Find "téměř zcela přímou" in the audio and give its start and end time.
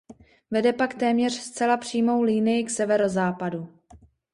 0.93-2.21